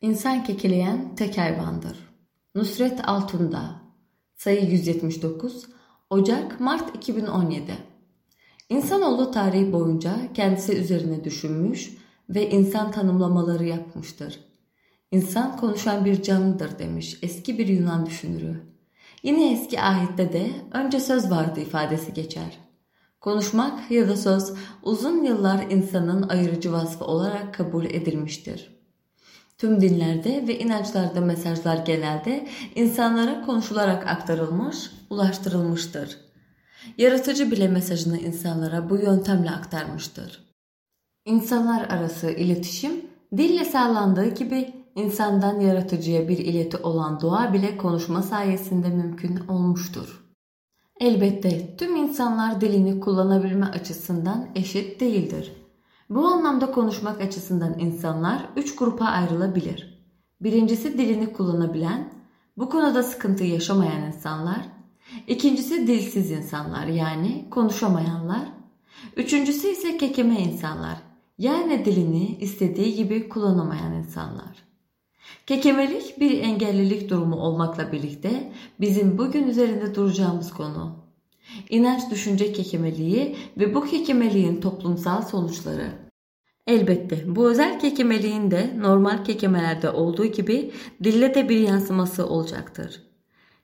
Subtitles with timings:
[0.00, 1.96] İnsan kekeleyen tek hayvandır.
[2.54, 3.82] Nusret Altunda
[4.34, 5.66] Sayı 179
[6.10, 7.76] Ocak-Mart 2017
[8.68, 11.96] İnsanoğlu tarihi boyunca kendisi üzerine düşünmüş
[12.28, 14.40] ve insan tanımlamaları yapmıştır.
[15.10, 18.60] İnsan konuşan bir canlıdır demiş eski bir Yunan düşünürü.
[19.22, 22.58] Yine eski ahitte de önce söz vardı ifadesi geçer.
[23.20, 24.52] Konuşmak ya da söz
[24.82, 28.75] uzun yıllar insanın ayırıcı vasfı olarak kabul edilmiştir.
[29.58, 36.18] Tüm dinlerde ve inançlarda mesajlar genelde insanlara konuşularak aktarılmış, ulaştırılmıştır.
[36.98, 40.46] Yaratıcı bile mesajını insanlara bu yöntemle aktarmıştır.
[41.24, 42.92] İnsanlar arası iletişim
[43.36, 50.24] dille sağlandığı gibi insandan yaratıcıya bir ileti olan doğa bile konuşma sayesinde mümkün olmuştur.
[51.00, 55.52] Elbette tüm insanlar dilini kullanabilme açısından eşit değildir.
[56.10, 60.06] Bu anlamda konuşmak açısından insanlar üç grupa ayrılabilir.
[60.40, 62.12] Birincisi dilini kullanabilen,
[62.56, 64.68] bu konuda sıkıntı yaşamayan insanlar.
[65.26, 68.48] İkincisi dilsiz insanlar yani konuşamayanlar.
[69.16, 70.96] Üçüncüsü ise kekeme insanlar
[71.38, 74.66] yani dilini istediği gibi kullanamayan insanlar.
[75.46, 81.05] Kekemelik bir engellilik durumu olmakla birlikte bizim bugün üzerinde duracağımız konu.
[81.70, 86.06] İnanç düşünce kekemeliği ve bu kekemeliğin toplumsal sonuçları.
[86.66, 90.72] Elbette bu özel kekemeliğin de normal kekemelerde olduğu gibi
[91.04, 93.02] dille de bir yansıması olacaktır.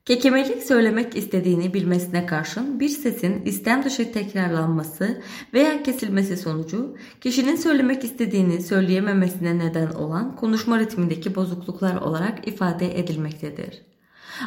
[0.05, 5.23] Kekemelik söylemek istediğini bilmesine karşın bir sesin istem dışı tekrarlanması
[5.55, 13.92] veya kesilmesi sonucu kişinin söylemek istediğini söyleyememesine neden olan konuşma ritmindeki bozukluklar olarak ifade edilmektedir.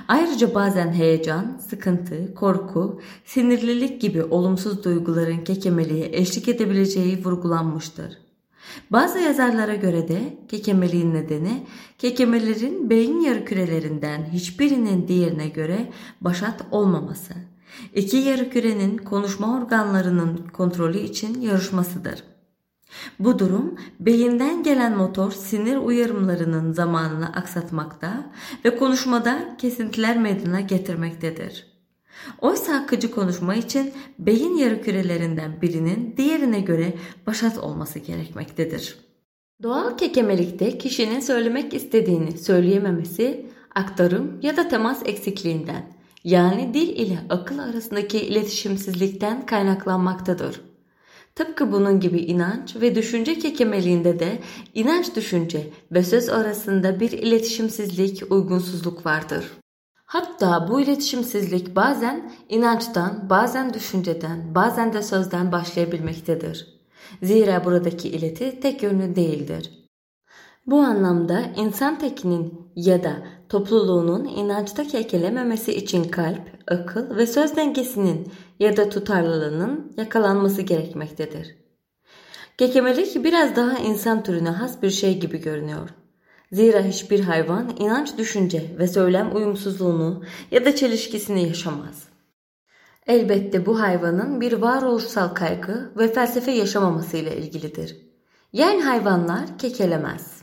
[0.08, 8.18] Ayrıca bazen heyecan, sıkıntı, korku, sinirlilik gibi olumsuz duyguların kekemeliğe eşlik edebileceği vurgulanmıştır.
[8.92, 17.34] Bazı yazarlara göre de kekemeliğin nedeni kekemelerin beyin yarı kürelerinden hiçbirinin diğerine göre başat olmaması.
[17.96, 22.24] İki yarı kürenin konuşma organlarının kontrolü için yarışmasıdır.
[23.20, 28.32] Bu durum beyinden gelen motor sinir uyarımlarının zamanını aksatmakta
[28.66, 31.76] ve konuşmada kesintiler meydana getirmektedir.
[32.42, 36.94] Oysa akıcı konuşma için beyin yarı kürelerinden birinin diğerine göre
[37.28, 38.98] başat olması gerekmektedir.
[39.64, 43.46] Doğal kekemelikte kişinin söylemek istediğini söyleyememesi
[43.76, 50.62] aktarım ya da temas eksikliğinden yani dil ile akıl arasındaki iletişimsizlikten kaynaklanmaktadır.
[51.36, 54.40] Tıpkı bunun gibi inanç ve düşünce kekemeliğinde de
[54.74, 59.52] inanç düşünce ve söz arasında bir iletişimsizlik, uygunsuzluk vardır.
[60.06, 66.80] Hatta bu iletişimsizlik bazen inançtan, bazen düşünceden, bazen de sözden başlayabilmektedir.
[67.24, 69.72] Zira buradaki ileti tek yönlü değildir.
[70.66, 73.16] Bu anlamda insan tekinin ya da
[73.50, 81.56] topluluğunun inançta kekelememesi için kalp, akıl ve söz dengesinin ya da tutarlılığının yakalanması gerekmektedir.
[82.58, 85.90] Kekemelik biraz daha insan türüne has bir şey gibi görünüyor.
[86.52, 92.04] Zira hiçbir hayvan inanç, düşünce ve söylem uyumsuzluğunu ya da çelişkisini yaşamaz.
[93.08, 97.98] Elbette bu hayvanın bir varoluşsal kaygı ve felsefe yaşamamasıyla ilgilidir.
[98.54, 100.35] Yani hayvanlar kekelemez.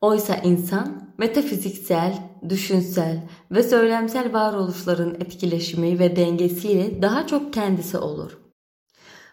[0.00, 2.18] Oysa insan metafiziksel,
[2.48, 8.38] düşünsel ve söylemsel varoluşların etkileşimi ve dengesiyle daha çok kendisi olur.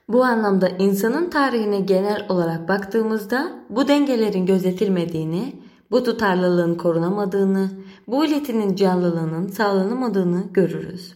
[0.10, 5.56] Bu anlamda insanın tarihine genel olarak baktığımızda bu dengelerin gözetilmediğini,
[5.92, 7.72] bu tutarlılığın korunamadığını,
[8.08, 11.16] bu iletinin canlılığının sağlanamadığını görürüz.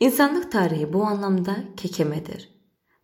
[0.00, 2.57] İnsanlık tarihi bu anlamda kekemedir.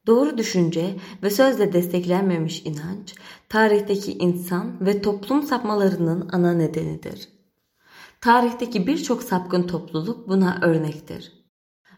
[0.07, 3.15] Doğru düşünce ve sözle desteklenmemiş inanç,
[3.49, 7.29] tarihteki insan ve toplum sapmalarının ana nedenidir.
[8.21, 11.45] Tarihteki birçok sapkın topluluk buna örnektir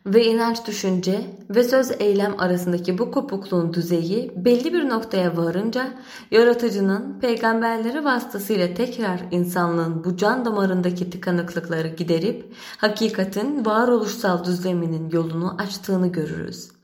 [0.07, 5.95] ve inanç düşünce ve söz eylem arasındaki bu kopukluğun düzeyi belli bir noktaya varınca
[6.31, 16.13] yaratıcının peygamberleri vasıtasıyla tekrar insanlığın bu can damarındaki tıkanıklıkları giderip hakikatin varoluşsal düzleminin yolunu açtığını
[16.13, 16.76] görürüz.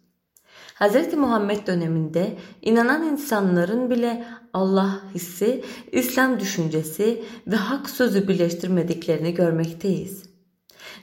[0.74, 1.14] Hz.
[1.14, 10.22] Muhammed döneminde inanan insanların bile Allah hissi, İslam düşüncesi ve hak sözü birleştirmediklerini görmekteyiz.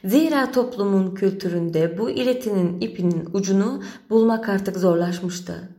[0.06, 5.69] Zira toplumun kültüründe bu iletinin ipinin ucunu bulmak artık zorlaşmıştı.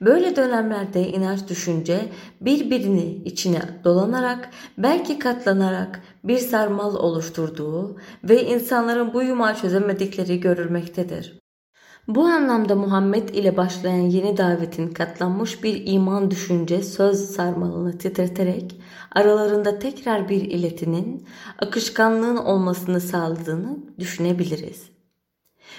[0.00, 2.08] Böyle dönemlerde inanç düşünce
[2.40, 11.41] birbirini içine dolanarak belki katlanarak bir sarmal oluşturduğu ve insanların bu yumağı çözemedikleri görülmektedir.
[12.08, 18.80] Bu anlamda Muhammed ile başlayan yeni davetin katlanmış bir iman düşünce söz sarmalını titreterek
[19.12, 21.26] aralarında tekrar bir iletinin
[21.58, 24.90] akışkanlığın olmasını sağladığını düşünebiliriz.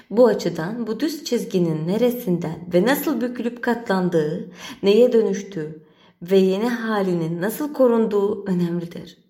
[0.10, 4.52] Bu açıdan bu düz çizginin neresinden ve nasıl bükülüp katlandığı,
[4.84, 5.84] neye dönüştüğü
[6.22, 9.23] ve yeni halinin nasıl korunduğu önemlidir.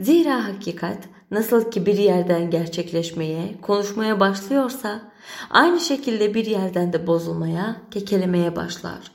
[0.00, 0.98] Zira hakikat
[1.30, 5.12] nasıl ki bir yerden gerçekleşmeye, konuşmaya başlıyorsa
[5.50, 9.12] aynı şekilde bir yerden de bozulmaya, kekelemeye başlar.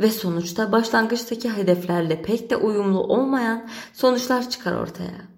[0.00, 5.32] Ve sonuçta başlangıçtaki hedeflerle pek de uyumlu olmayan sonuçlar çıkar ortaya.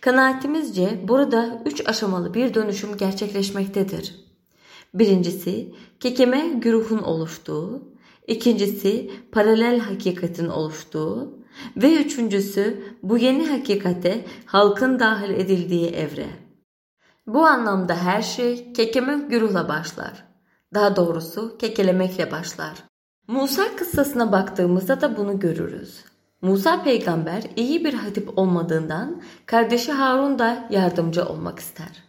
[0.00, 4.14] Kanaatimizce burada üç aşamalı bir dönüşüm gerçekleşmektedir.
[4.94, 7.82] Birincisi kekeme güruhun oluştuğu,
[8.26, 11.39] ikincisi paralel hakikatin oluştuğu
[11.76, 16.26] ve üçüncüsü bu yeni hakikate halkın dahil edildiği evre.
[17.26, 20.24] Bu anlamda her şey kekeme güruhla başlar.
[20.74, 22.72] Daha doğrusu kekelemekle başlar.
[23.28, 26.04] Musa kıssasına baktığımızda da bunu görürüz.
[26.42, 32.04] Musa peygamber iyi bir hatip olmadığından kardeşi Harun da yardımcı olmak ister.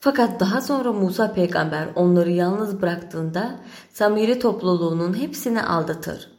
[0.00, 3.60] Fakat daha sonra Musa peygamber onları yalnız bıraktığında
[3.92, 6.30] Samiri topluluğunun hepsini aldatır.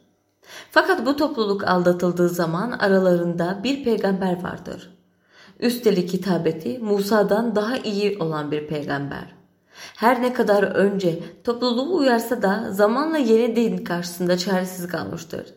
[0.70, 4.90] Fakat bu topluluk aldatıldığı zaman aralarında bir peygamber vardır.
[5.60, 9.34] Üstelik hitabeti Musa'dan daha iyi olan bir peygamber.
[9.96, 15.54] Her ne kadar önce topluluğu uyarsa da zamanla yeni din karşısında çaresiz kalmıştır.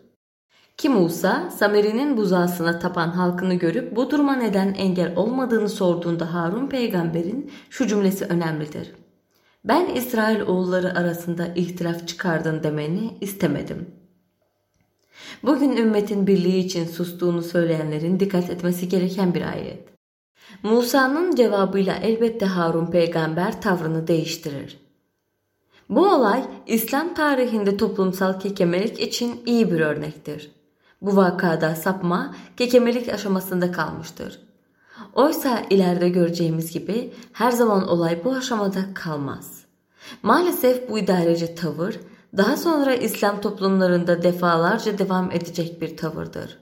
[0.78, 7.52] Ki Musa, Samiri'nin buzağısına tapan halkını görüp bu duruma neden engel olmadığını sorduğunda Harun peygamberin
[7.70, 8.94] şu cümlesi önemlidir.
[9.66, 13.88] Ben İsrail oğulları arasında ihtilaf çıkardın demeni istemedim.
[15.44, 19.88] Bugün ümmetin birliği için sustuğunu söyleyenlerin dikkat etmesi gereken bir ayet.
[20.64, 24.78] Musa'nın cevabıyla elbette Harun peygamber tavrını değiştirir.
[25.90, 30.52] Bu olay İslam tarihinde toplumsal kekemelik için iyi bir örnektir.
[31.02, 34.40] Bu vakada sapma kekemelik aşamasında kalmıştır.
[35.14, 39.64] Oysa ileride göreceğimiz gibi her zaman olay bu aşamada kalmaz.
[40.24, 42.00] Maalesef bu idareci tavır
[42.38, 46.60] daha sonra İslam toplumlarında defalarca devam edecek bir tavırdır.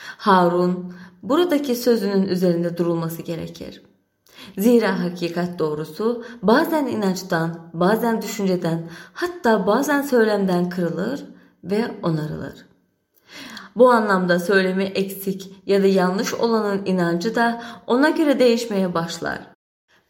[0.00, 3.82] Harun buradaki sözünün üzerinde durulması gerekir.
[4.58, 11.24] Zira hakikat doğrusu bazen inançtan, bazen düşünceden, hatta bazen söylemden kırılır
[11.64, 12.66] ve onarılır.
[13.76, 19.38] Bu anlamda söylemi eksik ya da yanlış olanın inancı da ona göre değişmeye başlar.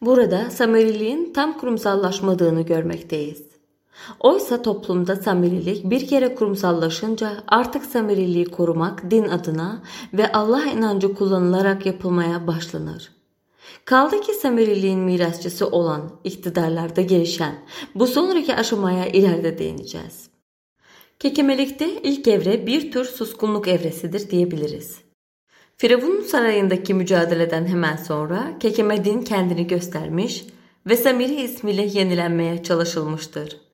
[0.01, 3.50] Burada samiriliğin tam kurumsallaşmadığını görmekteyiz.
[4.19, 9.83] Oysa toplumda samirilik bir kere kurumsallaşınca artık samiriliği korumak din adına
[10.13, 13.11] ve Allah inancı kullanılarak yapılmaya başlanır.
[13.85, 17.55] Kaldı ki samiriliğin mirasçısı olan iktidarlarda gelişen
[17.95, 20.29] bu sonraki aşamaya ileride değineceğiz.
[21.19, 24.97] Kekemelikte ilk evre bir tür suskunluk evresidir diyebiliriz.
[25.77, 30.45] Firavun sarayındaki mücadeleden hemen sonra Kekemedin kendini göstermiş
[30.87, 33.70] ve Samiri ismiyle yenilenmeye çalışılmıştır.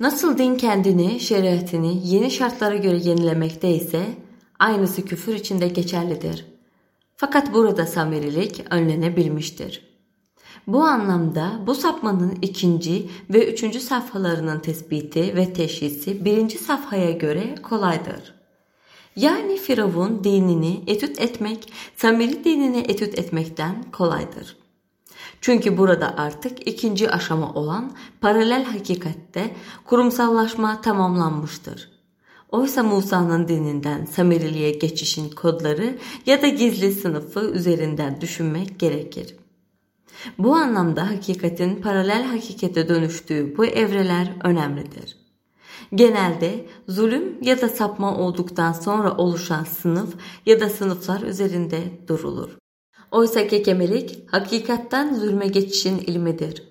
[0.00, 4.06] Nasıl din kendini, şeriatini yeni şartlara göre yenilemekte ise
[4.58, 6.46] aynısı küfür içinde geçerlidir.
[7.16, 9.90] Fakat burada samirilik önlenebilmiştir.
[10.66, 18.34] Bu anlamda bu sapmanın ikinci ve üçüncü safhalarının tespiti ve teşhisi birinci safhaya göre kolaydır.
[19.16, 24.59] Yani Firavun dinini etüt etmek, Samiri dinini etüt etmekten kolaydır.
[25.40, 31.90] Çünkü burada artık ikinci aşama olan paralel hakikatte kurumsallaşma tamamlanmıştır.
[32.48, 39.36] Oysa Musa'nın dininden Samiriliğe geçişin kodları ya da gizli sınıfı üzerinden düşünmek gerekir.
[40.38, 45.16] Bu anlamda hakikatin paralel hakikate dönüştüğü bu evreler önemlidir.
[45.94, 50.14] Genelde zulüm ya da sapma olduktan sonra oluşan sınıf
[50.46, 52.50] ya da sınıflar üzerinde durulur.
[53.10, 56.62] Oysa kekemelik hakikatten zulme geçişin ilmidir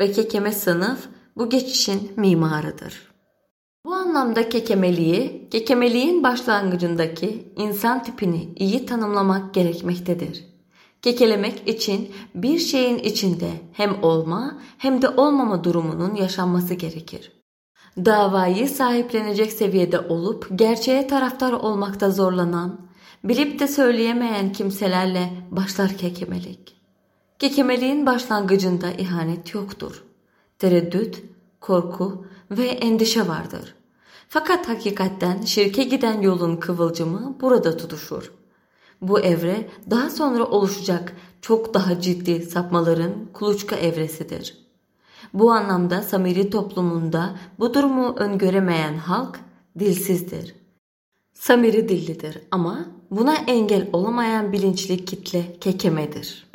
[0.00, 3.12] ve kekeme sınıf bu geçişin mimarıdır.
[3.84, 10.44] Bu anlamda kekemeliği, kekemeliğin başlangıcındaki insan tipini iyi tanımlamak gerekmektedir.
[11.02, 17.32] Kekelemek için bir şeyin içinde hem olma hem de olmama durumunun yaşanması gerekir.
[17.96, 22.85] Davayı sahiplenecek seviyede olup gerçeğe taraftar olmakta zorlanan,
[23.28, 26.76] bilip de söyleyemeyen kimselerle başlar kekemelik.
[27.38, 30.04] Kekemeliğin başlangıcında ihanet yoktur.
[30.58, 31.22] Tereddüt,
[31.60, 33.74] korku ve endişe vardır.
[34.28, 38.32] Fakat hakikatten şirke giden yolun kıvılcımı burada tutuşur.
[39.00, 44.66] Bu evre daha sonra oluşacak çok daha ciddi sapmaların kuluçka evresidir.
[45.34, 49.40] Bu anlamda Samiri toplumunda bu durumu öngöremeyen halk
[49.78, 50.54] dilsizdir.
[51.32, 56.46] Samiri dillidir ama buna engel olamayan bilinçli kitle kekemedir.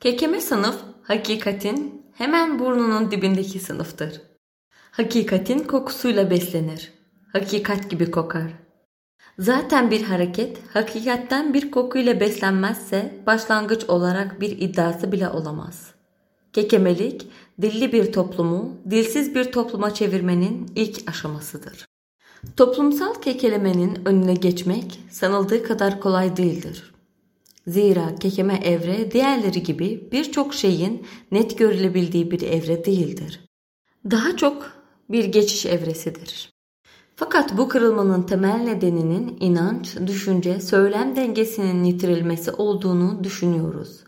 [0.00, 4.20] Kekeme sınıf hakikatin hemen burnunun dibindeki sınıftır.
[4.90, 6.92] Hakikatin kokusuyla beslenir.
[7.32, 8.52] Hakikat gibi kokar.
[9.38, 15.94] Zaten bir hareket hakikatten bir kokuyla beslenmezse başlangıç olarak bir iddiası bile olamaz.
[16.52, 17.28] Kekemelik,
[17.62, 21.84] dilli bir toplumu dilsiz bir topluma çevirmenin ilk aşamasıdır.
[22.56, 26.92] Toplumsal kekelemenin önüne geçmek sanıldığı kadar kolay değildir.
[27.66, 33.40] Zira kekeme evre diğerleri gibi birçok şeyin net görülebildiği bir evre değildir.
[34.10, 34.72] Daha çok
[35.10, 36.52] bir geçiş evresidir.
[37.16, 44.04] Fakat bu kırılmanın temel nedeninin inanç, düşünce, söylem dengesinin yitirilmesi olduğunu düşünüyoruz.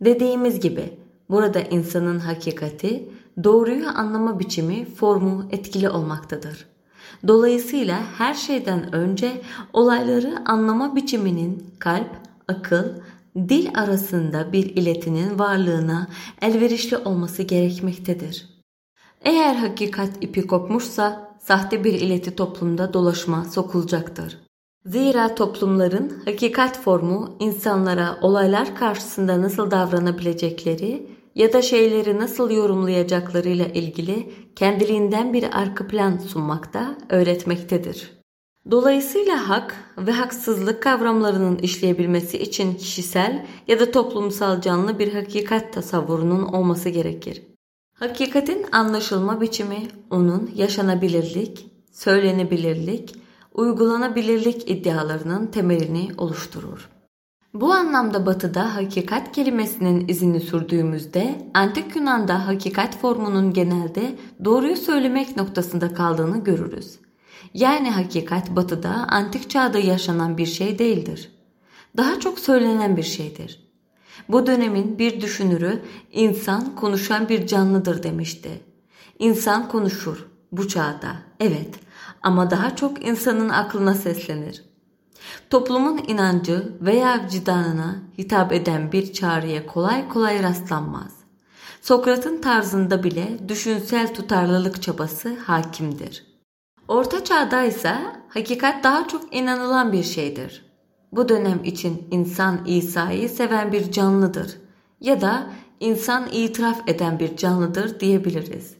[0.00, 0.98] Dediğimiz gibi
[1.30, 3.08] burada insanın hakikati,
[3.44, 6.69] doğruyu anlama biçimi, formu etkili olmaktadır.
[7.26, 12.10] Dolayısıyla her şeyden önce olayları anlama biçiminin kalp,
[12.48, 12.84] akıl,
[13.36, 16.08] dil arasında bir iletinin varlığına
[16.42, 18.46] elverişli olması gerekmektedir.
[19.20, 24.38] Eğer hakikat ipi kopmuşsa sahte bir ileti toplumda dolaşma sokulacaktır.
[24.86, 34.32] Zira toplumların hakikat formu insanlara olaylar karşısında nasıl davranabilecekleri ya da şeyleri nasıl yorumlayacaklarıyla ilgili
[34.56, 38.20] kendiliğinden bir arka plan sunmakta, öğretmektedir.
[38.70, 46.42] Dolayısıyla hak ve haksızlık kavramlarının işleyebilmesi için kişisel ya da toplumsal canlı bir hakikat tasavvurunun
[46.42, 47.42] olması gerekir.
[47.94, 53.16] Hakikatin anlaşılma biçimi onun yaşanabilirlik, söylenebilirlik,
[53.54, 56.88] uygulanabilirlik iddialarının temelini oluşturur.
[57.54, 65.94] Bu anlamda batıda hakikat kelimesinin izini sürdüğümüzde antik Yunan'da hakikat formunun genelde doğruyu söylemek noktasında
[65.94, 66.98] kaldığını görürüz.
[67.54, 71.32] Yani hakikat batıda antik çağda yaşanan bir şey değildir.
[71.96, 73.70] Daha çok söylenen bir şeydir.
[74.28, 78.50] Bu dönemin bir düşünürü insan konuşan bir canlıdır demişti.
[79.18, 81.74] İnsan konuşur bu çağda evet
[82.22, 84.69] ama daha çok insanın aklına seslenir.
[85.50, 91.12] Toplumun inancı veya vicdanına hitap eden bir çağrıya kolay kolay rastlanmaz.
[91.80, 96.26] Sokrat'ın tarzında bile düşünsel tutarlılık çabası hakimdir.
[96.88, 97.96] Orta çağda ise
[98.28, 100.64] hakikat daha çok inanılan bir şeydir.
[101.12, 104.56] Bu dönem için insan İsa'yı seven bir canlıdır
[105.00, 105.46] ya da
[105.80, 108.79] insan itiraf eden bir canlıdır diyebiliriz.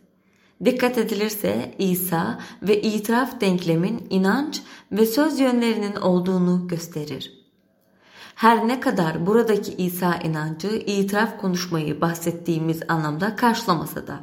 [0.64, 4.62] Dikkat edilirse İsa ve itiraf denklemin inanç
[4.92, 7.40] ve söz yönlerinin olduğunu gösterir.
[8.34, 14.20] Her ne kadar buradaki İsa inancı itiraf konuşmayı bahsettiğimiz anlamda karşılamasa da.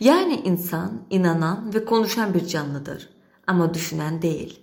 [0.00, 3.08] Yani insan inanan ve konuşan bir canlıdır
[3.46, 4.60] ama düşünen değil.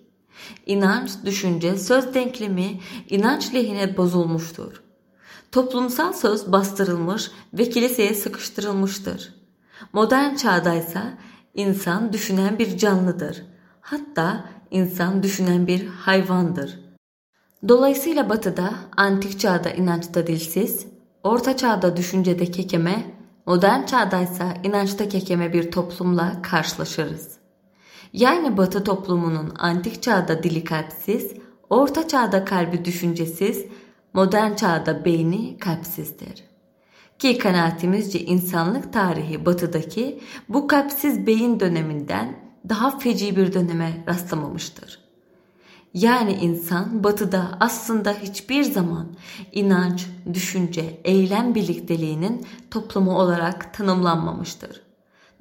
[0.66, 4.84] İnanç, düşünce, söz denklemi inanç lehine bozulmuştur.
[5.52, 9.35] Toplumsal söz bastırılmış ve kiliseye sıkıştırılmıştır.
[9.94, 11.02] Modern çağdaysa
[11.54, 13.46] insan düşünen bir canlıdır.
[13.82, 16.80] Hatta insan düşünen bir hayvandır.
[17.68, 20.86] Dolayısıyla batıda antik çağda inançta dilsiz,
[21.24, 23.16] orta çağda düşüncede kekeme,
[23.46, 27.38] modern çağdaysa inançta kekeme bir toplumla karşılaşırız.
[28.14, 31.34] Yani batı toplumunun antik çağda dili kalpsiz,
[31.70, 33.66] orta çağda kalbi düşüncesiz,
[34.14, 36.44] modern çağda beyni kalpsizdir.
[37.20, 40.20] Ki kanaatimizce insanlık tarihi batıdaki
[40.50, 45.00] bu kalpsiz beyin döneminden daha feci bir döneme rastlamamıştır.
[45.94, 49.08] Yani insan batıda aslında hiçbir zaman
[49.52, 54.82] inanç, düşünce, eylem birlikteliğinin toplumu olarak tanımlanmamıştır.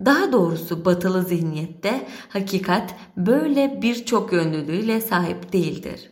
[0.05, 6.11] Daha doğrusu batılı zihniyette hakikat böyle birçok yönlülüğüyle sahip değildir.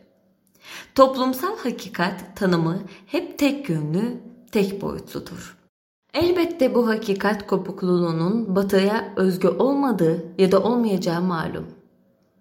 [0.94, 5.56] Toplumsal hakikat tanımı hep tek yönlü, tek boyutludur.
[6.14, 11.66] Elbette bu hakikat kopukluğunun batıya özgü olmadığı ya da olmayacağı malum.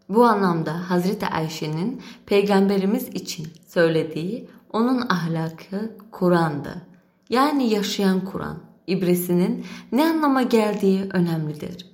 [0.09, 6.81] Bu anlamda Hazreti Ayşe'nin peygamberimiz için söylediği onun ahlakı Kur'an'dı.
[7.29, 11.91] Yani yaşayan Kur'an ibresinin ne anlama geldiği önemlidir.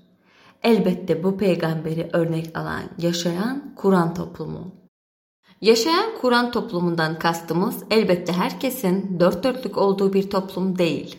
[0.63, 4.76] Elbette bu peygamberi örnek alan yaşayan Kur'an toplumu.
[5.61, 11.17] Yaşayan Kur'an toplumundan kastımız elbette herkesin dört dörtlük olduğu bir toplum değil.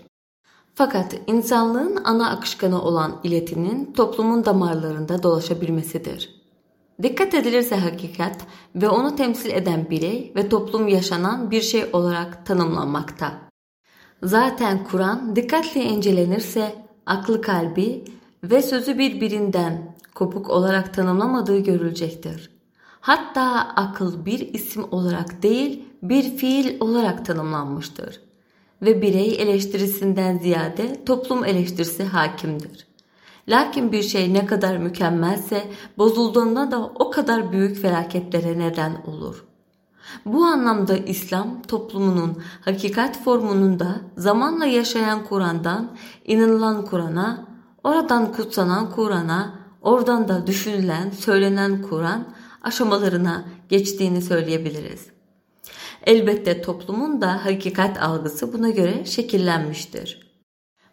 [0.75, 6.43] Fakat insanlığın ana akışkanı olan iletinin toplumun damarlarında dolaşabilmesidir.
[7.03, 8.37] Dikkat edilirse hakikat
[8.75, 13.33] ve onu temsil eden birey ve toplum yaşanan bir şey olarak tanımlanmakta.
[14.23, 16.75] Zaten Kur'an dikkatli incelenirse
[17.07, 18.05] aklı kalbi
[18.43, 22.58] ve sözü birbirinden kopuk olarak tanımlamadığı görülecektir.
[23.09, 28.21] Hatta akıl bir isim olarak değil bir fiil olarak tanımlanmıştır
[28.83, 32.87] ve birey eleştirisinden ziyade toplum eleştirisi hakimdir.
[33.49, 39.45] Lakin bir şey ne kadar mükemmelse bozulduğunda da o kadar büyük felaketlere neden olur.
[40.27, 45.91] Bu anlamda İslam toplumunun hakikat formunun da zamanla yaşayan Kur'an'dan
[46.25, 47.47] inanılan Kur'an'a,
[47.85, 52.25] oradan kutsanan Kur'an'a, oradan da düşünülen, söylenen Kur'an
[52.69, 55.07] aşamalarına geçtiğini söyleyebiliriz.
[56.07, 60.29] Elbette toplumun da hakikat algısı buna göre şekillenmiştir.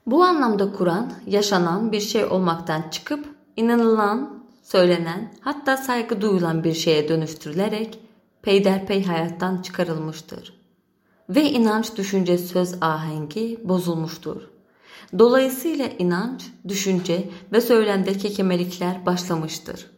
[0.05, 3.25] Bu anlamda Kur'an yaşanan bir şey olmaktan çıkıp
[3.57, 7.99] inanılan, söylenen hatta saygı duyulan bir şeye dönüştürülerek
[8.41, 10.53] peyderpey hayattan çıkarılmıştır.
[11.29, 14.41] Ve inanç, düşünce, söz ahengi bozulmuştur.
[15.19, 19.94] Dolayısıyla inanç, düşünce ve söylemde kekemelikler başlamıştır.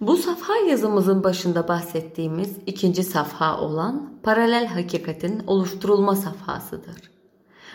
[0.00, 7.10] Bu safha yazımızın başında bahsettiğimiz ikinci safha olan paralel hakikatin oluşturulma safhasıdır.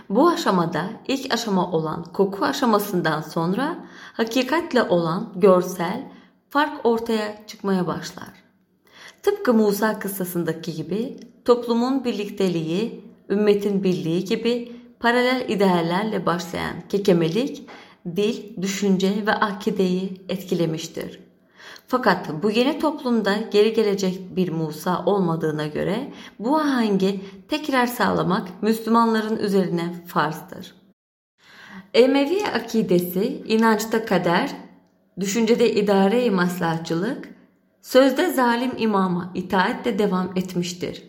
[0.10, 6.12] Bu aşamada ilk aşama olan koku aşamasından sonra hakikatle olan görsel
[6.50, 8.44] fark ortaya çıkmaya başlar.
[9.24, 17.68] Tıpkı Musa kıssasındaki gibi toplumun birlikteliği, ümmetin birliği gibi paralel ideallerle başlayan kekemelik,
[18.15, 21.23] dil, düşünce ve akideyi etkilemiştir.
[21.93, 29.38] Fakat bu yeni toplumda geri gelecek bir Musa olmadığına göre bu ahengi tekrar sağlamak Müslümanların
[29.38, 30.75] üzerine farzdır.
[31.93, 34.55] Emevi akidesi inançta kader,
[35.19, 37.29] düşüncede idare-i maslahatçılık,
[37.81, 41.03] sözde zalim imama itaatle devam etmiştir.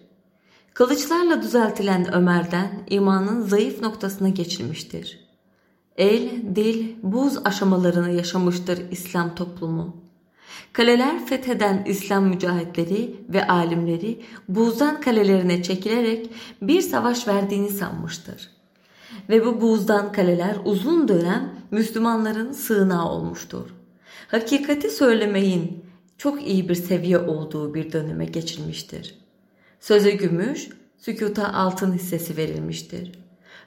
[0.74, 5.28] Kılıçlarla düzeltilen Ömer'den imanın zayıf noktasına geçilmiştir.
[5.96, 10.03] El, dil, buz aşamalarını yaşamıştır İslam toplumu.
[10.72, 16.30] Kaleler fetheden İslam mücahitleri ve alimleri buzdan kalelerine çekilerek
[16.62, 18.50] bir savaş verdiğini sanmıştır.
[19.28, 23.70] Ve bu buzdan kaleler uzun dönem Müslümanların sığınağı olmuştur.
[24.28, 25.84] Hakikati söylemeyin
[26.18, 29.14] çok iyi bir seviye olduğu bir döneme geçilmiştir.
[29.80, 33.12] Söze gümüş, sükuta altın hissesi verilmiştir.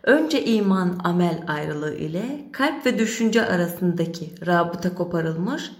[0.04, 5.71] Önce iman amel ayrılığı ile kalp ve düşünce arasındaki rabıta koparılmış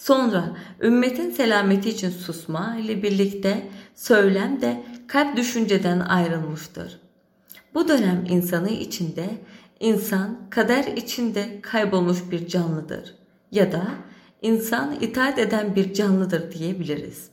[0.00, 7.00] Sonra ümmetin selameti için susma ile birlikte söylem de kalp düşünceden ayrılmıştır.
[7.74, 9.28] Bu dönem insanı içinde
[9.80, 13.14] insan kader içinde kaybolmuş bir canlıdır
[13.52, 13.84] ya da
[14.42, 17.30] insan itaat eden bir canlıdır diyebiliriz.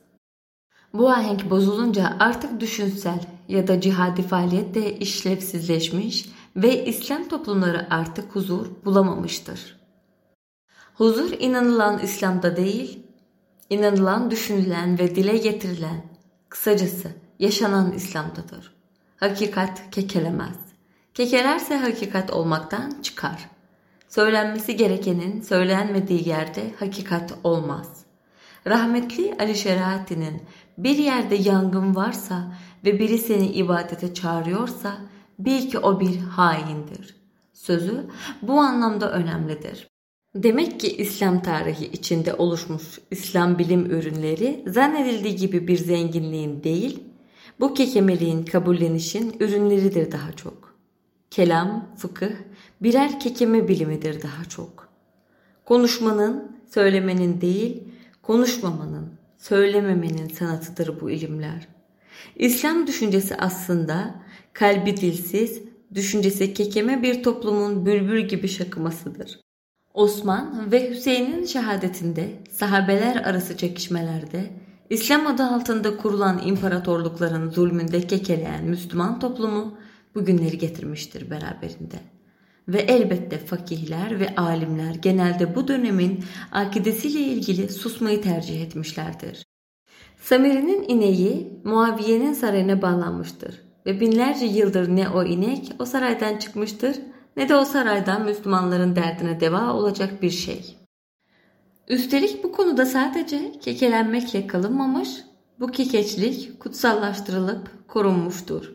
[0.93, 8.35] Bu ahenk bozulunca artık düşünsel ya da cihadi faaliyet de işlevsizleşmiş ve İslam toplumları artık
[8.35, 9.76] huzur bulamamıştır.
[10.97, 12.99] Huzur inanılan İslam'da değil,
[13.69, 16.05] inanılan, düşünülen ve dile getirilen,
[16.49, 18.73] kısacası yaşanan İslam'dadır.
[19.17, 20.55] Hakikat kekelemez.
[21.13, 23.49] Kekelerse hakikat olmaktan çıkar.
[24.07, 28.05] Söylenmesi gerekenin söylenmediği yerde hakikat olmaz.
[28.67, 30.41] Rahmetli Ali Şerahati'nin
[30.77, 32.51] bir yerde yangın varsa
[32.85, 34.97] ve biri seni ibadete çağırıyorsa
[35.39, 37.15] bil ki o bir haindir.
[37.53, 38.07] Sözü
[38.41, 39.96] bu anlamda önemlidir.
[40.43, 47.03] Demek ki İslam tarihi içinde oluşmuş İslam bilim ürünleri zannedildiği gibi bir zenginliğin değil,
[47.59, 50.75] bu kekemeliğin kabullenişin ürünleridir daha çok.
[51.31, 52.31] Kelam, fıkıh
[52.81, 54.89] birer kekeme bilimidir daha çok.
[55.65, 57.83] Konuşmanın, söylemenin değil,
[58.21, 61.67] konuşmamanın, söylememenin sanatıdır bu ilimler.
[62.35, 64.15] İslam düşüncesi aslında
[64.53, 65.61] kalbi dilsiz,
[65.93, 69.46] düşüncesi kekeme bir toplumun bülbül gibi şakımasıdır.
[69.97, 74.51] Osman ve Hüseyin'in şehadetinde sahabeler arası çekişmelerde
[74.89, 79.77] İslam adı altında kurulan imparatorlukların zulmünde kekeleyen Müslüman toplumu
[80.15, 81.95] bugünleri getirmiştir beraberinde.
[82.67, 89.45] Ve elbette fakihler ve alimler genelde bu dönemin akidesiyle ilgili susmayı tercih etmişlerdir.
[90.21, 96.95] Samiri'nin ineği Muaviye'nin sarayına bağlanmıştır ve binlerce yıldır ne o inek o saraydan çıkmıştır
[97.37, 100.77] ne de o saraydan Müslümanların derdine deva olacak bir şey.
[101.87, 105.09] Üstelik bu konuda sadece kekelenmekle kalınmamış,
[105.59, 108.73] bu kekeçlik kutsallaştırılıp korunmuştur.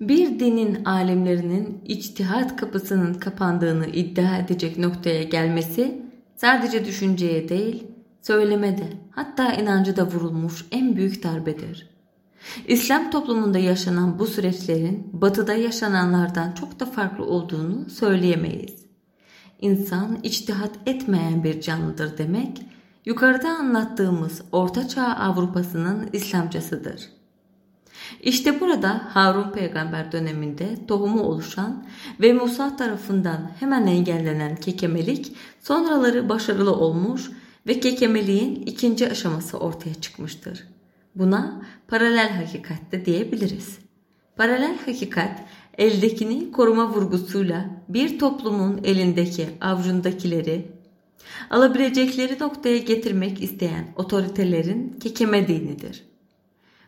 [0.00, 6.02] Bir dinin alimlerinin içtihat kapısının kapandığını iddia edecek noktaya gelmesi
[6.36, 7.86] sadece düşünceye değil,
[8.22, 11.91] söylemede hatta inancı da vurulmuş en büyük darbedir.
[12.68, 18.82] İslam toplumunda yaşanan bu süreçlerin batıda yaşananlardan çok da farklı olduğunu söyleyemeyiz.
[19.60, 22.62] insan içtihat etmeyen bir canlıdır demek,
[23.04, 27.08] yukarıda anlattığımız Orta Çağ Avrupa'sının İslamcasıdır.
[28.22, 31.86] İşte burada Harun peygamber döneminde tohumu oluşan
[32.20, 37.30] ve Musa tarafından hemen engellenen kekemelik sonraları başarılı olmuş
[37.66, 40.64] ve kekemeliğin ikinci aşaması ortaya çıkmıştır.
[41.14, 43.78] Buna paralel hakikat de diyebiliriz.
[44.36, 45.42] Paralel hakikat
[45.78, 50.72] eldekini koruma vurgusuyla bir toplumun elindeki avucundakileri
[51.50, 56.04] alabilecekleri noktaya getirmek isteyen otoritelerin kekeme dinidir.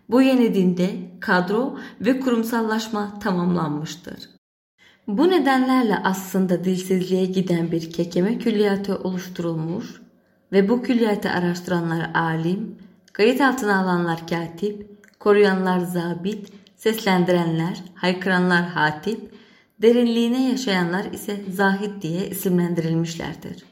[0.09, 4.31] Bu yeni dinde kadro ve kurumsallaşma tamamlanmıştır.
[5.09, 10.03] Bu nedenlerle aslında dilsizliğe giden bir kekeme külliyatı oluşturulmuş
[10.53, 12.77] ve bu külliyatı araştıranlar alim,
[13.14, 19.35] kayıt altına alanlar katip, koruyanlar zabit, seslendirenler, haykıranlar hatip,
[19.83, 23.64] derinliğine yaşayanlar ise zahid diye isimlendirilmişlerdir.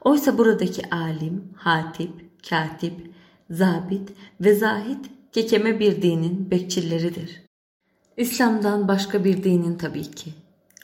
[0.00, 2.10] Oysa buradaki alim, hatip,
[2.50, 3.10] katip,
[3.50, 7.42] zabit ve zahid kekeme bir dinin bekçilleridir.
[8.16, 10.34] İslam'dan başka bir dinin tabii ki.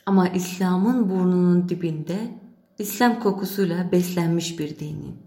[0.06, 2.18] Ama İslam'ın burnunun dibinde
[2.78, 5.25] İslam kokusuyla beslenmiş bir dinin.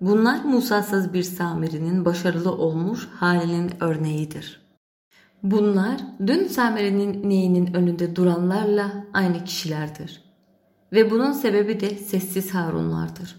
[0.00, 4.60] Bunlar Musa'sız bir Samiri'nin başarılı olmuş halinin örneğidir.
[5.42, 10.22] Bunlar dün Samiri'nin ineğinin önünde duranlarla aynı kişilerdir.
[10.92, 13.36] Ve bunun sebebi de sessiz Harunlardır.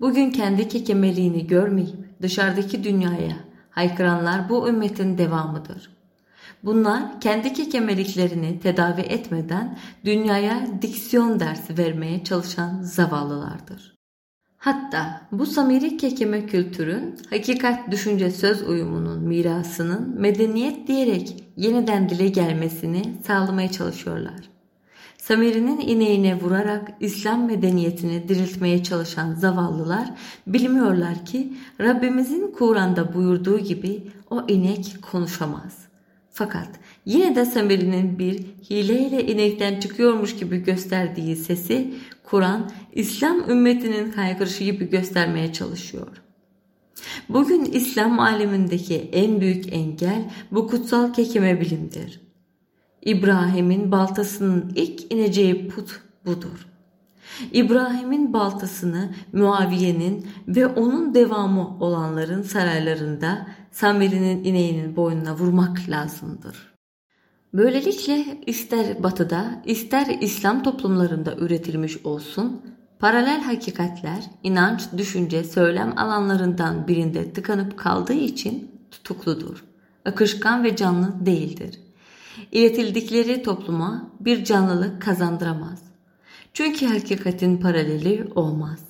[0.00, 3.36] Bugün kendi kekemeliğini görmeyip dışarıdaki dünyaya
[3.70, 5.96] haykıranlar bu ümmetin devamıdır.
[6.64, 13.95] Bunlar kendi kekemeliklerini tedavi etmeden dünyaya diksiyon dersi vermeye çalışan zavallılardır.
[14.58, 23.02] Hatta bu samiri kekeme kültürün hakikat düşünce söz uyumunun mirasının medeniyet diyerek yeniden dile gelmesini
[23.26, 24.56] sağlamaya çalışıyorlar.
[25.18, 30.10] Samiri'nin ineğine vurarak İslam medeniyetini diriltmeye çalışan zavallılar
[30.46, 35.86] bilmiyorlar ki Rabbimizin Kur'an'da buyurduğu gibi o inek konuşamaz.
[36.30, 36.68] Fakat
[37.04, 38.38] yine de Samiri'nin bir
[38.70, 41.94] hileyle inekten çıkıyormuş gibi gösterdiği sesi
[42.26, 46.22] Kur'an İslam ümmetinin kaygırışı gibi göstermeye çalışıyor.
[47.28, 52.20] Bugün İslam alemindeki en büyük engel bu kutsal kekeme bilimdir.
[53.02, 56.66] İbrahim'in baltasının ilk ineceği put budur.
[57.52, 66.75] İbrahim'in baltasını Muaviye'nin ve onun devamı olanların saraylarında Samiri'nin ineğinin boynuna vurmak lazımdır.
[67.56, 72.62] Böylelikle ister batıda ister İslam toplumlarında üretilmiş olsun
[72.98, 79.64] paralel hakikatler inanç, düşünce, söylem alanlarından birinde tıkanıp kaldığı için tutukludur.
[80.04, 81.80] Akışkan ve canlı değildir.
[82.52, 85.82] İletildikleri topluma bir canlılık kazandıramaz.
[86.52, 88.80] Çünkü hakikatin paraleli olmaz.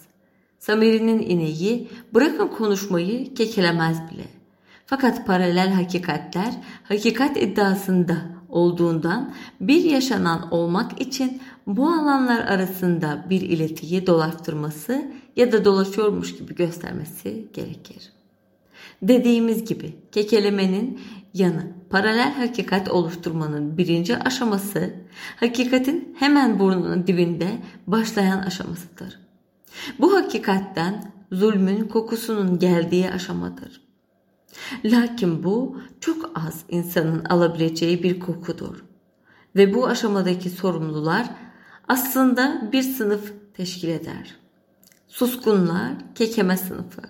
[0.58, 4.24] Samiri'nin ineği bırakın konuşmayı kekelemez bile.
[4.86, 14.06] Fakat paralel hakikatler hakikat iddiasında olduğundan bir yaşanan olmak için bu alanlar arasında bir iletiyi
[14.06, 18.12] dolaştırması ya da dolaşıyormuş gibi göstermesi gerekir.
[19.02, 21.00] Dediğimiz gibi kekelemenin
[21.34, 24.94] yanı paralel hakikat oluşturmanın birinci aşaması
[25.36, 27.48] hakikatin hemen burnunun dibinde
[27.86, 29.18] başlayan aşamasıdır.
[29.98, 33.85] Bu hakikatten zulmün kokusunun geldiği aşamadır.
[34.84, 38.84] Lakin bu çok az insanın alabileceği bir kokudur.
[39.56, 41.30] Ve bu aşamadaki sorumlular
[41.88, 44.36] aslında bir sınıf teşkil eder.
[45.08, 47.02] Suskunlar kekeme sınıfı.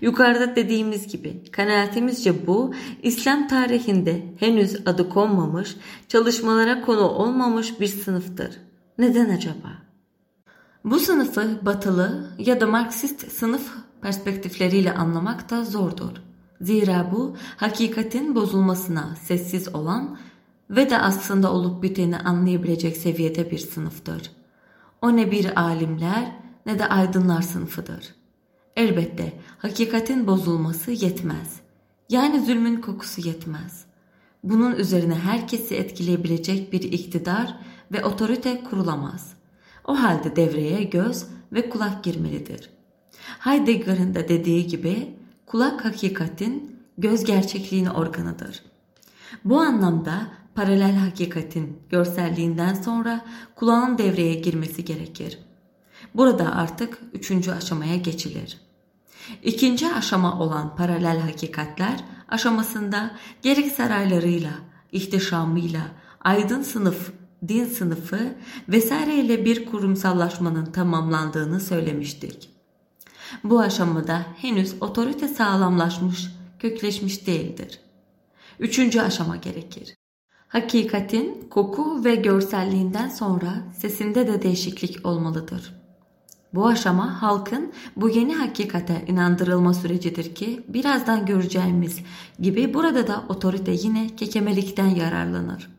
[0.00, 5.76] Yukarıda dediğimiz gibi kanaatimizce bu İslam tarihinde henüz adı konmamış,
[6.08, 8.50] çalışmalara konu olmamış bir sınıftır.
[8.98, 9.68] Neden acaba?
[10.84, 16.27] Bu sınıfı batılı ya da Marksist sınıf perspektifleriyle anlamak da zordur.
[16.60, 20.18] Zira bu hakikatin bozulmasına sessiz olan
[20.70, 24.30] ve de aslında olup biteni anlayabilecek seviyede bir sınıftır.
[25.02, 26.32] O ne bir alimler
[26.66, 28.14] ne de aydınlar sınıfıdır.
[28.76, 31.60] Elbette hakikatin bozulması yetmez.
[32.08, 33.84] Yani zulmün kokusu yetmez.
[34.44, 37.56] Bunun üzerine herkesi etkileyebilecek bir iktidar
[37.92, 39.32] ve otorite kurulamaz.
[39.84, 42.70] O halde devreye göz ve kulak girmelidir.
[43.38, 45.17] Heidegger'ın da dediği gibi
[45.48, 48.62] kulak hakikatin, göz gerçekliğin organıdır.
[49.44, 53.24] Bu anlamda paralel hakikatin görselliğinden sonra
[53.56, 55.38] kulağın devreye girmesi gerekir.
[56.14, 58.60] Burada artık üçüncü aşamaya geçilir.
[59.42, 63.10] İkinci aşama olan paralel hakikatler aşamasında
[63.42, 64.52] gerek saraylarıyla,
[64.92, 65.82] ihtişamıyla,
[66.20, 67.12] aydın sınıf
[67.48, 68.34] din sınıfı
[68.68, 72.57] vesaireyle bir kurumsallaşmanın tamamlandığını söylemiştik.
[73.44, 77.80] Bu aşamada henüz otorite sağlamlaşmış, kökleşmiş değildir.
[78.58, 79.94] Üçüncü aşama gerekir.
[80.48, 85.74] Hakikatin koku ve görselliğinden sonra sesinde de değişiklik olmalıdır.
[86.54, 92.00] Bu aşama halkın bu yeni hakikate inandırılma sürecidir ki birazdan göreceğimiz
[92.40, 95.70] gibi burada da otorite yine kekemelikten yararlanır.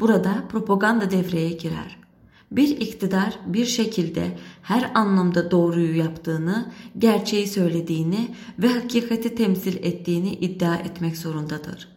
[0.00, 2.05] Burada propaganda devreye girer.
[2.50, 10.76] Bir iktidar bir şekilde her anlamda doğruyu yaptığını, gerçeği söylediğini ve hakikati temsil ettiğini iddia
[10.76, 11.88] etmek zorundadır.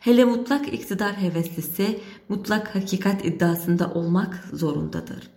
[0.00, 5.30] Hele mutlak iktidar heveslisi mutlak hakikat iddiasında olmak zorundadır.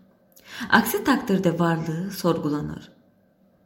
[0.70, 2.92] Aksi takdirde varlığı sorgulanır.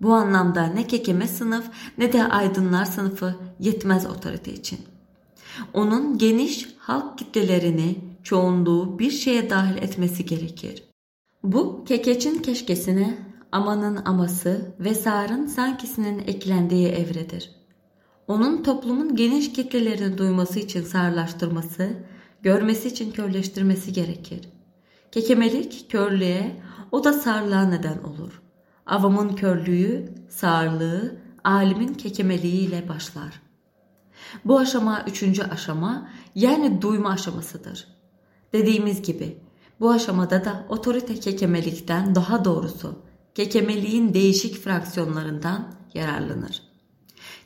[0.02, 1.66] Bu anlamda ne kekeme sınıf
[1.98, 4.80] ne de aydınlar sınıfı yetmez otorite için.
[5.74, 10.84] Onun geniş halk kitlelerini çoğunluğu bir şeye dahil etmesi gerekir.
[11.44, 13.18] Bu kekeçin keşkesine
[13.52, 17.52] amanın aması ve sarın sankisinin eklendiği evredir.
[18.28, 21.90] Onun toplumun geniş kitlelerini duyması için sağırlaştırması,
[22.42, 24.50] görmesi için körleştirmesi gerekir.
[25.12, 28.42] Kekemelik körlüğe, o da sağırlığa neden olur.
[28.86, 33.42] Avamın körlüğü, sağırlığı, alimin kekemeliğiyle başlar.
[34.46, 37.88] Bu aşama üçüncü aşama yani duyma aşamasıdır.
[38.54, 39.38] Dediğimiz gibi
[39.80, 43.00] bu aşamada da otorite kekemelikten daha doğrusu
[43.36, 46.62] kekemeliğin değişik fraksiyonlarından yararlanır.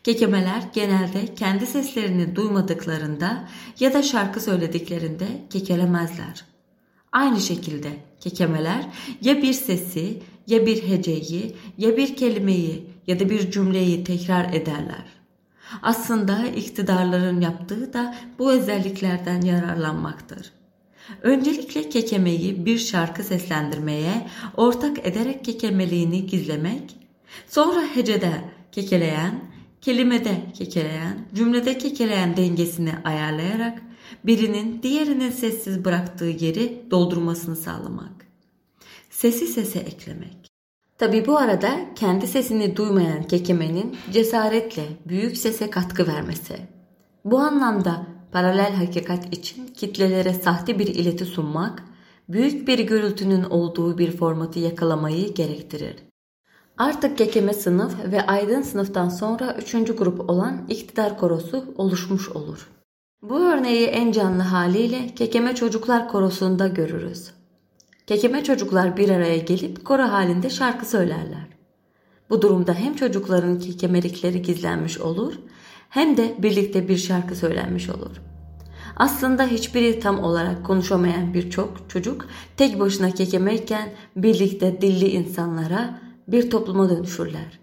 [0.03, 3.47] Kekemeler genelde kendi seslerini duymadıklarında
[3.79, 6.45] ya da şarkı söylediklerinde kekelemezler.
[7.11, 7.89] Aynı şekilde
[8.19, 8.85] kekemeler
[9.21, 15.05] ya bir sesi ya bir heceyi ya bir kelimeyi ya da bir cümleyi tekrar ederler.
[15.81, 20.56] Aslında iktidarların yaptığı da bu özelliklerden yararlanmaktır.
[21.21, 26.95] Öncelikle kekemeyi bir şarkı seslendirmeye ortak ederek kekemeliğini gizlemek,
[27.47, 28.31] sonra hecede
[28.71, 29.41] kekeleyen,
[29.81, 33.81] kelimede kekeleyen, cümlede kekeleyen dengesini ayarlayarak
[34.25, 38.27] birinin diğerinin sessiz bıraktığı yeri doldurmasını sağlamak.
[39.09, 40.47] Sesi sese eklemek.
[40.97, 46.57] Tabi bu arada kendi sesini duymayan kekemenin cesaretle büyük sese katkı vermesi.
[47.25, 51.83] Bu anlamda paralel hakikat için kitlelere sahte bir ileti sunmak,
[52.29, 55.95] büyük bir gürültünün olduğu bir formatı yakalamayı gerektirir.
[56.77, 62.69] Artık kekeme sınıf ve aydın sınıftan sonra üçüncü grup olan iktidar korosu oluşmuş olur.
[63.21, 67.31] Bu örneği en canlı haliyle Kekeme Çocuklar Korosu'nda görürüz.
[68.07, 71.47] Kekeme çocuklar bir araya gelip koro halinde şarkı söylerler.
[72.29, 75.33] Bu durumda hem çocukların kekemelikleri gizlenmiş olur
[75.89, 78.21] hem de birlikte bir şarkı söylenmiş olur.
[78.95, 82.25] Aslında hiçbiri tam olarak konuşamayan birçok çocuk
[82.57, 87.59] tek başına kekemeyken birlikte dilli insanlara bir topluma dönüşürler.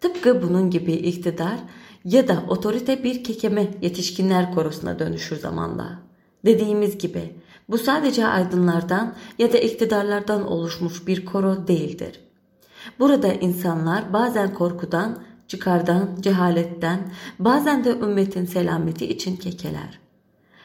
[0.00, 1.56] Tıpkı bunun gibi iktidar
[2.04, 5.98] ya da otorite bir kekeme yetişkinler korosuna dönüşür zamanla.
[6.44, 7.34] Dediğimiz gibi
[7.68, 12.20] bu sadece aydınlardan ya da iktidarlardan oluşmuş bir koro değildir.
[12.98, 19.98] Burada insanlar bazen korkudan, çıkardan, cehaletten, bazen de ümmetin selameti için kekeler.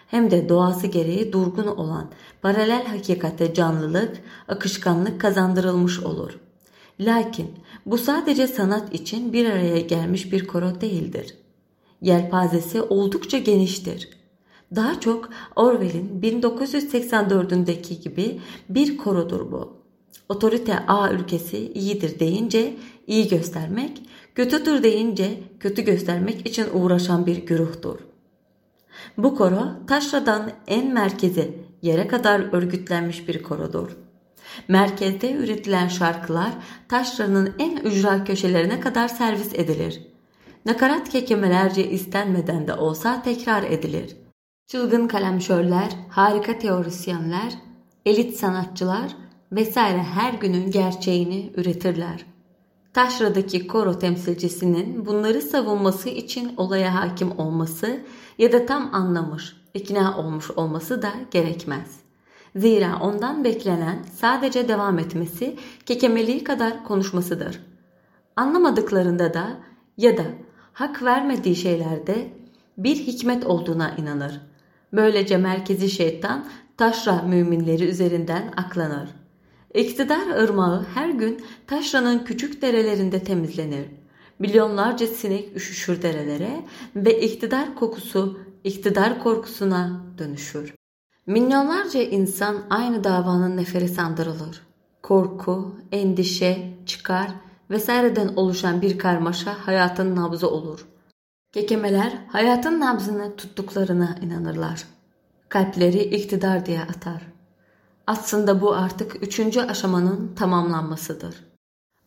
[0.08, 2.10] Hem de doğası gereği durgun olan
[2.42, 4.18] paralel hakikate canlılık,
[4.48, 6.40] akışkanlık kazandırılmış olur.
[7.00, 7.52] Lakin
[7.86, 11.36] bu sadece sanat için bir araya gelmiş bir koro değildir.
[12.02, 14.10] Yelpazesi oldukça geniştir.
[14.76, 19.74] Daha çok Orwell'in 1984'ündeki gibi bir korodur bu.
[20.30, 22.76] Otorite A ülkesi iyidir deyince
[23.08, 24.02] iyi göstermek,
[24.36, 28.00] kötüdür deyince kötü göstermek için uğraşan bir güruhtur.
[29.18, 33.98] Bu koro taşradan en merkezi yere kadar örgütlenmiş bir korodur.
[34.68, 36.52] Merkezde üretilen şarkılar
[36.90, 40.02] taşranın en ücra köşelerine kadar servis edilir.
[40.66, 44.18] Nakarat kekemelerce istenmeden de olsa tekrar edilir.
[44.68, 47.54] Çılgın kalemşörler, harika teorisyenler,
[48.06, 49.16] elit sanatçılar
[49.52, 52.35] vesaire her günün gerçeğini üretirler.
[52.96, 58.00] Taşra'daki koro temsilcisinin bunları savunması için olaya hakim olması
[58.38, 62.00] ya da tam anlamış, ikna olmuş olması da gerekmez.
[62.56, 65.56] Zira ondan beklenen sadece devam etmesi,
[65.86, 67.60] kekemeliği kadar konuşmasıdır.
[68.36, 69.58] Anlamadıklarında da
[69.98, 70.26] ya da
[70.74, 72.28] hak vermediği şeylerde
[72.78, 74.42] bir hikmet olduğuna inanır.
[74.94, 76.46] Böylece merkezi şeytan
[76.78, 79.25] taşra müminleri üzerinden aklanır.
[79.76, 83.86] İktidar ırmağı her gün taşranın küçük derelerinde temizlenir.
[84.40, 90.74] Milyonlarca sinek üşüşür derelere ve iktidar kokusu iktidar korkusuna dönüşür.
[91.28, 94.62] Milyonlarca insan aynı davanın neferi sandırılır.
[95.04, 97.28] Korku, endişe, çıkar
[97.70, 100.86] vesaireden oluşan bir karmaşa hayatın nabzı olur.
[101.54, 104.84] Kekemeler hayatın nabzını tuttuklarına inanırlar.
[105.50, 107.35] Kalpleri iktidar diye atar.
[108.08, 111.36] Aslında bu artık üçüncü aşamanın tamamlanmasıdır.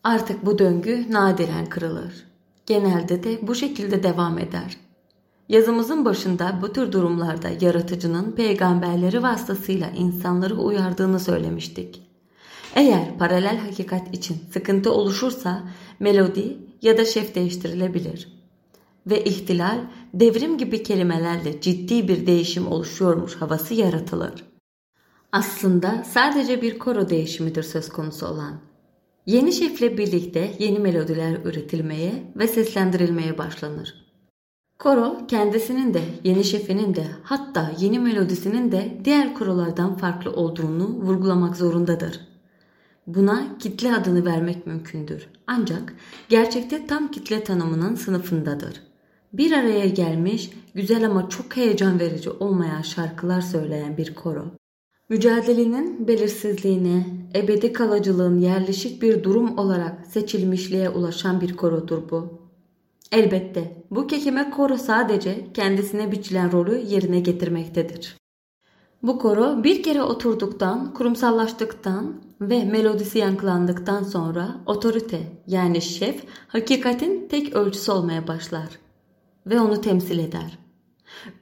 [0.05, 2.27] Artık bu döngü nadiren kırılır.
[2.67, 4.77] Genelde de bu şekilde devam eder.
[5.49, 12.03] Yazımızın başında bu tür durumlarda yaratıcının peygamberleri vasıtasıyla insanları uyardığını söylemiştik.
[12.75, 15.63] Eğer paralel hakikat için sıkıntı oluşursa
[16.01, 18.39] melodi ya da şef değiştirilebilir.
[19.07, 19.79] Ve ihtilal,
[20.15, 24.45] devrim gibi kelimelerle ciddi bir değişim oluşuyormuş havası yaratılır.
[25.33, 28.61] Aslında sadece bir koro değişimidir söz konusu olan.
[29.27, 34.09] Yeni şefle birlikte yeni melodiler üretilmeye ve seslendirilmeye başlanır.
[34.79, 41.57] Koro kendisinin de yeni şefinin de hatta yeni melodisinin de diğer korolardan farklı olduğunu vurgulamak
[41.57, 42.21] zorundadır.
[43.07, 45.29] Buna kitle adını vermek mümkündür.
[45.47, 45.95] Ancak
[46.29, 48.83] gerçekte tam kitle tanımının sınıfındadır.
[49.33, 54.45] Bir araya gelmiş, güzel ama çok heyecan verici olmayan şarkılar söyleyen bir koro.
[55.11, 62.39] Mücadelenin belirsizliğine, ebedi kalıcılığın yerleşik bir durum olarak seçilmişliğe ulaşan bir korodur bu.
[63.13, 68.17] Elbette bu kekeme koro sadece kendisine biçilen rolü yerine getirmektedir.
[69.03, 77.57] Bu koro bir kere oturduktan, kurumsallaştıktan ve melodisi yankılandıktan sonra otorite yani şef hakikatin tek
[77.57, 78.69] ölçüsü olmaya başlar
[79.47, 80.59] ve onu temsil eder.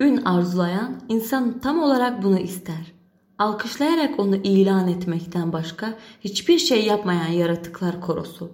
[0.00, 2.96] Ün arzulayan insan tam olarak bunu ister.
[3.38, 8.51] Alkışlayarak onu ilan etmekten başka hiçbir şey yapmayan yaratıklar korosu.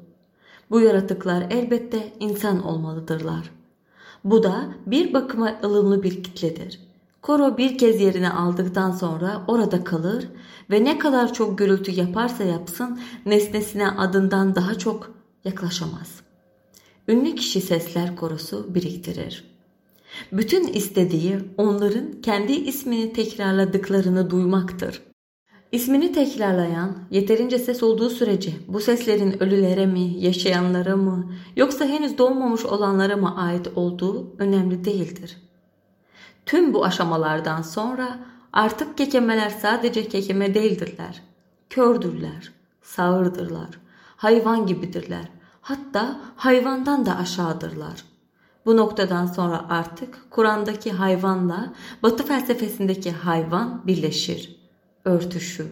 [0.70, 3.50] Bu yaratıklar elbette insan olmalıdırlar.
[4.24, 6.80] Bu da bir bakıma ılımlı bir kitledir.
[7.22, 10.28] Koro bir kez yerini aldıktan sonra orada kalır
[10.70, 15.14] ve ne kadar çok gürültü yaparsa yapsın nesnesine adından daha çok
[15.44, 16.20] yaklaşamaz.
[17.08, 19.51] Ünlü kişi sesler korosu biriktirir.
[20.32, 25.02] Bütün istediği onların kendi ismini tekrarladıklarını duymaktır.
[25.72, 32.64] İsmini tekrarlayan yeterince ses olduğu sürece bu seslerin ölülere mi, yaşayanlara mı yoksa henüz doğmamış
[32.64, 35.36] olanlara mı ait olduğu önemli değildir.
[36.46, 38.18] Tüm bu aşamalardan sonra
[38.52, 41.22] artık kekemeler sadece kekeme değildirler.
[41.70, 43.68] Kördürler, sağırdırlar,
[44.16, 45.28] hayvan gibidirler.
[45.60, 48.11] Hatta hayvandan da aşağıdırlar.
[48.66, 51.72] Bu noktadan sonra artık Kur'an'daki hayvanla
[52.02, 54.56] Batı felsefesindeki hayvan birleşir
[55.04, 55.68] örtüşür.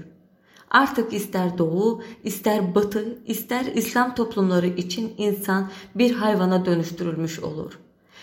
[0.70, 7.78] Artık ister doğu, ister batı, ister İslam toplumları için insan bir hayvana dönüştürülmüş olur.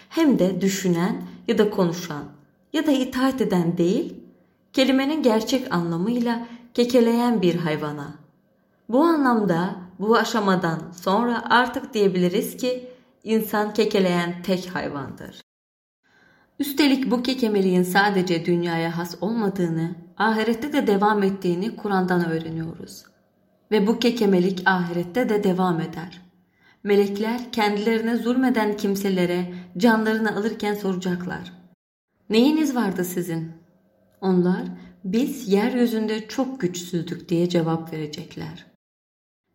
[0.09, 2.23] Hem de düşünen ya da konuşan
[2.73, 4.13] ya da itaat eden değil,
[4.73, 8.07] kelimenin gerçek anlamıyla kekeleyen bir hayvana.
[8.89, 12.89] Bu anlamda bu aşamadan sonra artık diyebiliriz ki
[13.27, 15.41] insan kekeleyen tek hayvandır.
[16.59, 23.03] Üstelik bu kekemeliğin sadece dünyaya has olmadığını, ahirette de devam ettiğini Kur'an'dan öğreniyoruz.
[23.71, 26.21] Ve bu kekemelik ahirette de devam eder.
[26.83, 31.53] Melekler kendilerine zulmeden kimselere canlarını alırken soracaklar.
[32.29, 33.51] Neyiniz vardı sizin?
[34.21, 34.63] Onlar
[35.03, 38.65] biz yeryüzünde çok güçsüzdük diye cevap verecekler.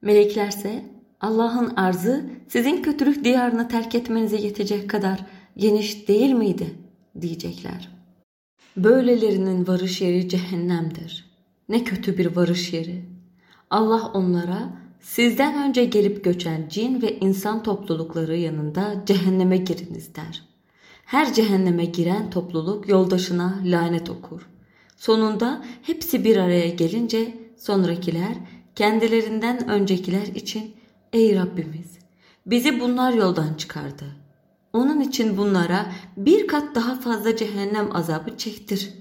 [0.03, 0.85] Meleklerse
[1.23, 6.75] Allah'ın arzı sizin kötülük diyarını terk etmenize yetecek kadar geniş değil miydi
[7.21, 7.89] diyecekler.
[8.77, 11.33] Böylelerinin varış yeri cehennemdir.
[11.69, 13.05] Ne kötü bir varış yeri.
[13.71, 20.43] Allah onlara sizden önce gelip göçen cin ve insan toplulukları yanında cehenneme giriniz der.
[21.05, 24.49] Her cehenneme giren topluluk yoldaşına lanet okur.
[24.97, 28.35] Sonunda hepsi bir araya gelince sonrakiler
[28.75, 30.75] kendilerinden öncekiler için
[31.12, 31.98] ey Rabbimiz
[32.46, 34.05] bizi bunlar yoldan çıkardı.
[34.72, 38.94] Onun için bunlara bir kat daha fazla cehennem azabı çektir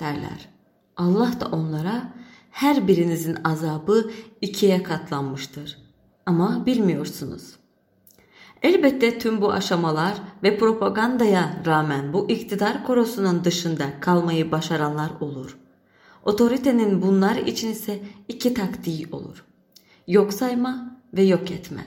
[0.00, 0.48] derler.
[0.96, 2.14] Allah da onlara
[2.50, 5.78] her birinizin azabı ikiye katlanmıştır.
[6.26, 7.56] Ama bilmiyorsunuz.
[8.62, 15.58] Elbette tüm bu aşamalar ve propagandaya rağmen bu iktidar korosunun dışında kalmayı başaranlar olur.
[16.24, 19.44] Otoritenin bunlar için ise iki taktiği olur.
[20.08, 21.86] Yok sayma ve yok etme.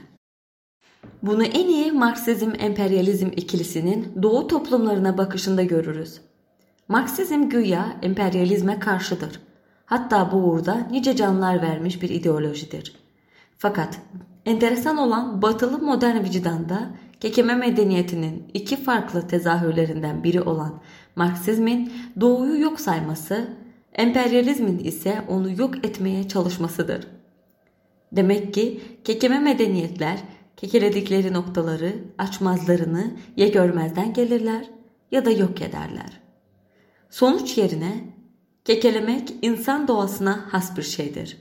[1.22, 6.20] Bunu en iyi Marksizm emperyalizm ikilisinin doğu toplumlarına bakışında görürüz.
[6.88, 9.40] Marksizm güya emperyalizme karşıdır.
[9.86, 12.96] Hatta bu uğurda nice canlar vermiş bir ideolojidir.
[13.58, 13.98] Fakat
[14.46, 20.80] enteresan olan batılı modern vicdanda kekeme medeniyetinin iki farklı tezahürlerinden biri olan
[21.16, 23.48] Marksizmin doğuyu yok sayması
[23.92, 27.17] Emperyalizmin ise onu yok etmeye çalışmasıdır.
[28.12, 30.18] Demek ki kekeme medeniyetler
[30.56, 34.70] kekeledikleri noktaları açmazlarını ya görmezden gelirler
[35.10, 36.20] ya da yok ederler.
[37.10, 38.04] Sonuç yerine
[38.64, 41.36] kekelemek insan doğasına has bir şeydir.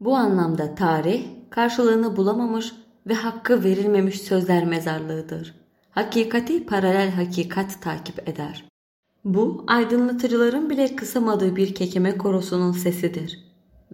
[0.00, 2.72] Bu anlamda tarih karşılığını bulamamış
[3.06, 5.54] ve hakkı verilmemiş sözler mezarlığıdır.
[5.90, 8.64] Hakikati paralel hakikat takip eder.
[9.24, 13.44] Bu aydınlatıcıların bile kısamadığı bir kekeme korosunun sesidir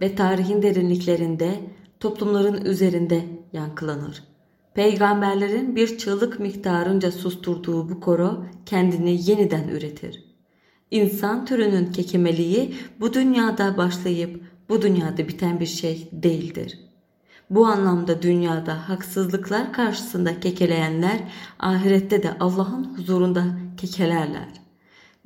[0.01, 1.59] ve tarihin derinliklerinde
[1.99, 4.23] toplumların üzerinde yankılanır.
[4.73, 10.23] Peygamberlerin bir çığlık miktarınca susturduğu bu koro kendini yeniden üretir.
[10.91, 16.79] İnsan türünün kekemeliği bu dünyada başlayıp bu dünyada biten bir şey değildir.
[17.49, 21.19] Bu anlamda dünyada haksızlıklar karşısında kekeleyenler
[21.59, 23.45] ahirette de Allah'ın huzurunda
[23.77, 24.58] kekelerler.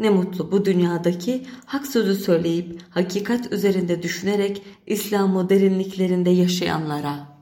[0.04, 7.33] Ne mutlu bu dünyadaki hak sözü söyleyip hakikat üzerinde düşünerek İslam'ı derinliklerinde yaşayanlara.''